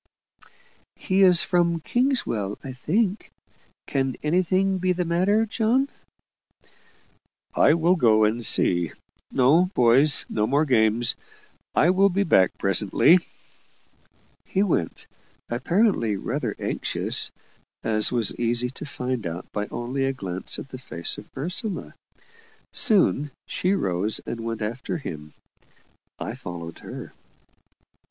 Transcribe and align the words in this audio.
"He 0.95 1.21
is 1.21 1.43
from 1.43 1.79
Kingswell, 1.79 2.57
I 2.63 2.73
think. 2.73 3.29
Can 3.85 4.15
anything 4.23 4.79
be 4.79 4.93
the 4.93 5.05
matter, 5.05 5.45
John?" 5.45 5.89
"I 7.53 7.75
will 7.75 7.95
go 7.95 8.23
and 8.23 8.43
see. 8.43 8.93
No, 9.29 9.65
boys, 9.75 10.25
no 10.27 10.47
more 10.47 10.65
games 10.65 11.13
I 11.75 11.91
will 11.91 12.09
be 12.09 12.23
back 12.23 12.57
presently." 12.57 13.19
He 14.43 14.63
went, 14.63 15.05
apparently 15.51 16.15
rather 16.15 16.55
anxious 16.57 17.29
as 17.83 18.11
was 18.11 18.35
easy 18.39 18.71
to 18.71 18.85
find 18.87 19.27
out 19.27 19.45
by 19.51 19.67
only 19.67 20.05
a 20.05 20.13
glance 20.13 20.57
at 20.57 20.69
the 20.69 20.79
face 20.79 21.19
of 21.19 21.29
Ursula. 21.37 21.93
Soon 22.73 23.29
she 23.45 23.73
rose 23.73 24.17
and 24.25 24.39
went 24.41 24.63
after 24.63 24.97
him. 24.97 25.33
I 26.17 26.33
followed 26.33 26.79
her. 26.79 27.13